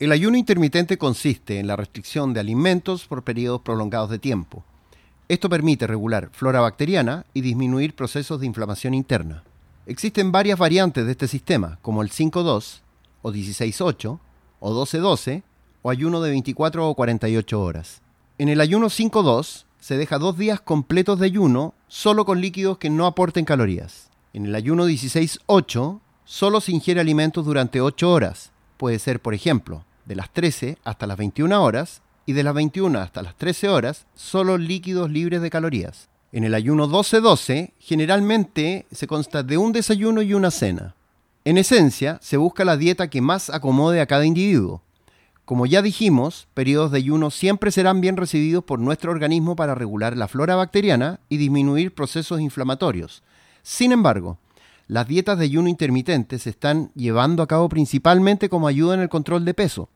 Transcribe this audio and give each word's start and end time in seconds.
El 0.00 0.12
ayuno 0.12 0.38
intermitente 0.38 0.96
consiste 0.96 1.58
en 1.58 1.66
la 1.66 1.76
restricción 1.76 2.32
de 2.32 2.40
alimentos 2.40 3.06
por 3.06 3.22
periodos 3.22 3.60
prolongados 3.60 4.08
de 4.08 4.18
tiempo. 4.18 4.64
Esto 5.28 5.50
permite 5.50 5.86
regular 5.86 6.30
flora 6.32 6.62
bacteriana 6.62 7.26
y 7.34 7.42
disminuir 7.42 7.94
procesos 7.94 8.40
de 8.40 8.46
inflamación 8.46 8.94
interna. 8.94 9.44
Existen 9.84 10.32
varias 10.32 10.58
variantes 10.58 11.04
de 11.04 11.12
este 11.12 11.28
sistema, 11.28 11.78
como 11.82 12.00
el 12.00 12.08
5-2, 12.08 12.80
o 13.20 13.30
16-8, 13.30 14.18
o 14.60 14.86
12-12, 14.86 15.42
o 15.82 15.90
ayuno 15.90 16.22
de 16.22 16.30
24 16.30 16.88
o 16.88 16.94
48 16.94 17.60
horas. 17.60 18.00
En 18.38 18.48
el 18.48 18.62
ayuno 18.62 18.86
5-2 18.86 19.66
se 19.80 19.98
deja 19.98 20.16
dos 20.16 20.38
días 20.38 20.62
completos 20.62 21.18
de 21.18 21.26
ayuno 21.26 21.74
solo 21.88 22.24
con 22.24 22.40
líquidos 22.40 22.78
que 22.78 22.88
no 22.88 23.04
aporten 23.04 23.44
calorías. 23.44 24.08
En 24.32 24.46
el 24.46 24.54
ayuno 24.54 24.88
16-8 24.88 26.00
solo 26.24 26.62
se 26.62 26.72
ingiere 26.72 27.02
alimentos 27.02 27.44
durante 27.44 27.82
8 27.82 28.10
horas. 28.10 28.50
Puede 28.78 28.98
ser, 28.98 29.20
por 29.20 29.34
ejemplo, 29.34 29.84
de 30.04 30.16
las 30.16 30.30
13 30.30 30.78
hasta 30.84 31.06
las 31.06 31.16
21 31.16 31.62
horas 31.62 32.02
y 32.26 32.32
de 32.32 32.42
las 32.42 32.54
21 32.54 32.98
hasta 32.98 33.22
las 33.22 33.36
13 33.36 33.68
horas 33.68 34.06
solo 34.14 34.58
líquidos 34.58 35.10
libres 35.10 35.42
de 35.42 35.50
calorías. 35.50 36.08
En 36.32 36.44
el 36.44 36.54
ayuno 36.54 36.88
12-12 36.88 37.72
generalmente 37.78 38.86
se 38.92 39.06
consta 39.06 39.42
de 39.42 39.58
un 39.58 39.72
desayuno 39.72 40.22
y 40.22 40.34
una 40.34 40.50
cena. 40.50 40.94
En 41.44 41.58
esencia, 41.58 42.18
se 42.22 42.36
busca 42.36 42.64
la 42.64 42.76
dieta 42.76 43.08
que 43.08 43.20
más 43.20 43.50
acomode 43.50 44.00
a 44.00 44.06
cada 44.06 44.26
individuo. 44.26 44.82
Como 45.44 45.66
ya 45.66 45.82
dijimos, 45.82 46.46
periodos 46.54 46.92
de 46.92 46.98
ayuno 46.98 47.30
siempre 47.30 47.72
serán 47.72 48.00
bien 48.00 48.16
recibidos 48.16 48.62
por 48.62 48.78
nuestro 48.78 49.10
organismo 49.10 49.56
para 49.56 49.74
regular 49.74 50.16
la 50.16 50.28
flora 50.28 50.54
bacteriana 50.54 51.18
y 51.28 51.38
disminuir 51.38 51.94
procesos 51.94 52.40
inflamatorios. 52.40 53.24
Sin 53.62 53.90
embargo, 53.90 54.38
las 54.90 55.06
dietas 55.06 55.38
de 55.38 55.44
ayuno 55.44 55.68
intermitente 55.68 56.40
se 56.40 56.50
están 56.50 56.90
llevando 56.96 57.44
a 57.44 57.46
cabo 57.46 57.68
principalmente 57.68 58.48
como 58.48 58.66
ayuda 58.66 58.94
en 58.94 59.00
el 59.00 59.08
control 59.08 59.44
de 59.44 59.54
peso. 59.54 59.88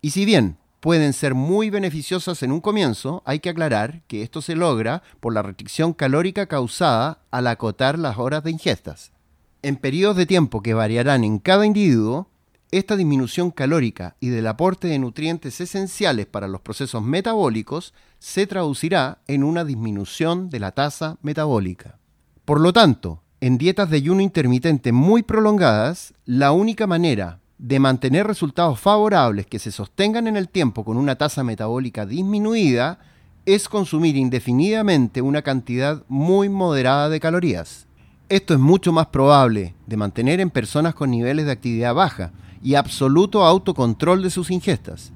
Y 0.00 0.12
si 0.12 0.24
bien 0.24 0.56
pueden 0.80 1.12
ser 1.12 1.34
muy 1.34 1.68
beneficiosas 1.68 2.42
en 2.42 2.50
un 2.50 2.62
comienzo, 2.62 3.22
hay 3.26 3.40
que 3.40 3.50
aclarar 3.50 4.00
que 4.06 4.22
esto 4.22 4.40
se 4.40 4.56
logra 4.56 5.02
por 5.20 5.34
la 5.34 5.42
restricción 5.42 5.92
calórica 5.92 6.46
causada 6.46 7.18
al 7.30 7.46
acotar 7.46 7.98
las 7.98 8.16
horas 8.16 8.42
de 8.42 8.52
ingestas. 8.52 9.12
En 9.60 9.76
periodos 9.76 10.16
de 10.16 10.24
tiempo 10.24 10.62
que 10.62 10.72
variarán 10.72 11.22
en 11.22 11.38
cada 11.38 11.66
individuo, 11.66 12.30
esta 12.70 12.96
disminución 12.96 13.50
calórica 13.50 14.16
y 14.18 14.30
del 14.30 14.46
aporte 14.46 14.88
de 14.88 14.98
nutrientes 14.98 15.60
esenciales 15.60 16.24
para 16.24 16.48
los 16.48 16.62
procesos 16.62 17.02
metabólicos 17.02 17.92
se 18.18 18.46
traducirá 18.46 19.18
en 19.26 19.44
una 19.44 19.62
disminución 19.62 20.48
de 20.48 20.60
la 20.60 20.72
tasa 20.72 21.18
metabólica. 21.20 21.98
Por 22.46 22.62
lo 22.62 22.72
tanto, 22.72 23.20
en 23.46 23.58
dietas 23.58 23.90
de 23.90 23.98
ayuno 23.98 24.22
intermitente 24.22 24.90
muy 24.90 25.22
prolongadas, 25.22 26.14
la 26.24 26.50
única 26.50 26.88
manera 26.88 27.38
de 27.58 27.78
mantener 27.78 28.26
resultados 28.26 28.80
favorables 28.80 29.46
que 29.46 29.60
se 29.60 29.70
sostengan 29.70 30.26
en 30.26 30.36
el 30.36 30.48
tiempo 30.48 30.84
con 30.84 30.96
una 30.96 31.14
tasa 31.14 31.44
metabólica 31.44 32.06
disminuida 32.06 32.98
es 33.44 33.68
consumir 33.68 34.16
indefinidamente 34.16 35.22
una 35.22 35.42
cantidad 35.42 36.02
muy 36.08 36.48
moderada 36.48 37.08
de 37.08 37.20
calorías. 37.20 37.86
Esto 38.28 38.52
es 38.52 38.58
mucho 38.58 38.90
más 38.90 39.06
probable 39.06 39.76
de 39.86 39.96
mantener 39.96 40.40
en 40.40 40.50
personas 40.50 40.96
con 40.96 41.12
niveles 41.12 41.46
de 41.46 41.52
actividad 41.52 41.94
baja 41.94 42.32
y 42.64 42.74
absoluto 42.74 43.44
autocontrol 43.44 44.24
de 44.24 44.30
sus 44.30 44.50
ingestas. 44.50 45.12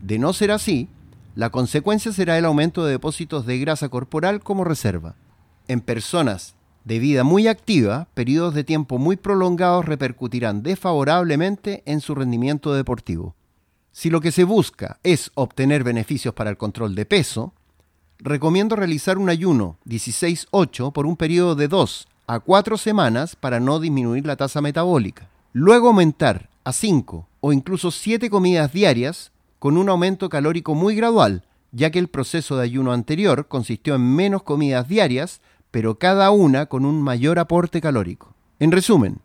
De 0.00 0.20
no 0.20 0.32
ser 0.32 0.52
así, 0.52 0.88
la 1.34 1.50
consecuencia 1.50 2.12
será 2.12 2.38
el 2.38 2.44
aumento 2.44 2.84
de 2.84 2.92
depósitos 2.92 3.46
de 3.46 3.58
grasa 3.58 3.88
corporal 3.88 4.44
como 4.44 4.62
reserva. 4.62 5.16
En 5.66 5.80
personas 5.80 6.54
de 6.84 6.98
vida 6.98 7.24
muy 7.24 7.48
activa, 7.48 8.08
periodos 8.14 8.54
de 8.54 8.62
tiempo 8.62 8.98
muy 8.98 9.16
prolongados 9.16 9.86
repercutirán 9.86 10.62
desfavorablemente 10.62 11.82
en 11.86 12.00
su 12.00 12.14
rendimiento 12.14 12.74
deportivo. 12.74 13.34
Si 13.90 14.10
lo 14.10 14.20
que 14.20 14.32
se 14.32 14.44
busca 14.44 14.98
es 15.02 15.30
obtener 15.34 15.82
beneficios 15.82 16.34
para 16.34 16.50
el 16.50 16.56
control 16.56 16.94
de 16.94 17.06
peso, 17.06 17.54
recomiendo 18.18 18.76
realizar 18.76 19.18
un 19.18 19.30
ayuno 19.30 19.78
16-8 19.86 20.92
por 20.92 21.06
un 21.06 21.16
periodo 21.16 21.54
de 21.54 21.68
2 21.68 22.08
a 22.26 22.40
4 22.40 22.76
semanas 22.76 23.36
para 23.36 23.60
no 23.60 23.80
disminuir 23.80 24.26
la 24.26 24.36
tasa 24.36 24.60
metabólica. 24.60 25.28
Luego 25.52 25.88
aumentar 25.88 26.50
a 26.64 26.72
5 26.72 27.28
o 27.40 27.52
incluso 27.52 27.90
7 27.90 28.28
comidas 28.28 28.72
diarias 28.72 29.32
con 29.58 29.78
un 29.78 29.88
aumento 29.88 30.28
calórico 30.28 30.74
muy 30.74 30.96
gradual, 30.96 31.44
ya 31.72 31.90
que 31.90 31.98
el 31.98 32.08
proceso 32.08 32.56
de 32.56 32.64
ayuno 32.64 32.92
anterior 32.92 33.48
consistió 33.48 33.94
en 33.94 34.14
menos 34.14 34.42
comidas 34.42 34.88
diarias 34.88 35.40
pero 35.74 35.98
cada 35.98 36.30
una 36.30 36.66
con 36.66 36.84
un 36.84 37.02
mayor 37.02 37.40
aporte 37.40 37.80
calórico. 37.80 38.32
En 38.60 38.70
resumen, 38.70 39.18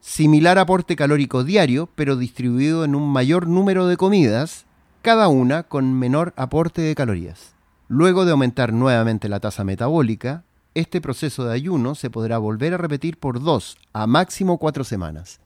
similar 0.00 0.58
aporte 0.58 0.96
calórico 0.96 1.44
diario, 1.44 1.88
pero 1.94 2.16
distribuido 2.16 2.84
en 2.84 2.94
un 2.94 3.10
mayor 3.10 3.46
número 3.46 3.86
de 3.86 3.96
comidas, 3.96 4.66
cada 5.00 5.28
una 5.28 5.62
con 5.62 5.98
menor 5.98 6.34
aporte 6.36 6.82
de 6.82 6.94
calorías. 6.94 7.54
Luego 7.88 8.26
de 8.26 8.32
aumentar 8.32 8.74
nuevamente 8.74 9.30
la 9.30 9.40
tasa 9.40 9.64
metabólica, 9.64 10.44
este 10.74 11.00
proceso 11.00 11.46
de 11.46 11.54
ayuno 11.54 11.94
se 11.94 12.10
podrá 12.10 12.36
volver 12.36 12.74
a 12.74 12.76
repetir 12.76 13.18
por 13.18 13.42
dos 13.42 13.78
a 13.94 14.06
máximo 14.06 14.58
cuatro 14.58 14.84
semanas. 14.84 15.40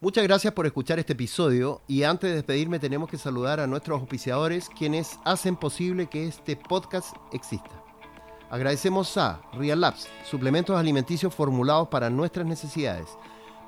Muchas 0.00 0.22
gracias 0.22 0.54
por 0.54 0.66
escuchar 0.66 1.00
este 1.00 1.14
episodio 1.14 1.82
y 1.88 2.04
antes 2.04 2.30
de 2.30 2.36
despedirme 2.36 2.78
tenemos 2.78 3.10
que 3.10 3.18
saludar 3.18 3.58
a 3.58 3.66
nuestros 3.66 3.98
auspiciadores 3.98 4.68
quienes 4.68 5.18
hacen 5.24 5.56
posible 5.56 6.06
que 6.06 6.28
este 6.28 6.54
podcast 6.54 7.12
exista. 7.32 7.85
Agradecemos 8.50 9.16
a 9.16 9.40
Real 9.54 9.80
Labs, 9.80 10.08
suplementos 10.28 10.78
alimenticios 10.78 11.34
formulados 11.34 11.88
para 11.88 12.10
nuestras 12.10 12.46
necesidades. 12.46 13.08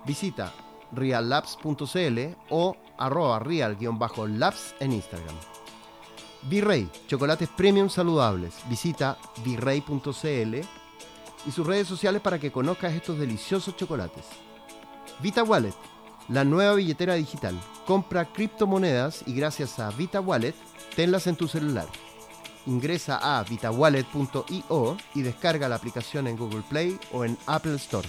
Visita 0.04 0.52
reallabs.cl 0.92 2.36
o 2.50 2.76
arroba 2.96 3.40
real-labs 3.40 4.74
en 4.78 4.92
Instagram. 4.92 5.34
Virrey, 6.42 6.88
chocolates 7.08 7.48
premium 7.48 7.88
saludables. 7.88 8.54
Visita 8.68 9.18
virrey.cl 9.44 10.54
y 11.46 11.50
sus 11.50 11.66
redes 11.66 11.88
sociales 11.88 12.22
para 12.22 12.38
que 12.38 12.52
conozcas 12.52 12.94
estos 12.94 13.18
deliciosos 13.18 13.76
chocolates. 13.76 14.26
Vita 15.20 15.42
Wallet, 15.42 15.74
la 16.28 16.44
nueva 16.44 16.74
billetera 16.74 17.14
digital. 17.14 17.58
Compra 17.84 18.26
criptomonedas 18.26 19.24
y 19.26 19.34
gracias 19.34 19.80
a 19.80 19.90
Vita 19.90 20.20
Wallet, 20.20 20.54
tenlas 20.94 21.26
en 21.26 21.34
tu 21.34 21.48
celular 21.48 21.88
ingresa 22.68 23.18
a 23.20 23.42
vitawallet.io 23.42 24.96
y 25.14 25.22
descarga 25.22 25.68
la 25.68 25.74
aplicación 25.74 26.28
en 26.28 26.36
Google 26.36 26.62
Play 26.68 26.96
o 27.12 27.24
en 27.24 27.36
Apple 27.46 27.74
Store. 27.76 28.06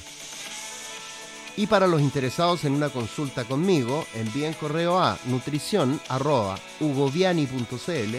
Y 1.57 1.65
para 1.67 1.87
los 1.87 2.01
interesados 2.01 2.65
en 2.65 2.73
una 2.73 2.89
consulta 2.89 3.45
conmigo, 3.45 4.05
envíen 4.13 4.53
correo 4.53 4.99
a 4.99 5.17
nutrición.ugoviani.cl 5.25 8.15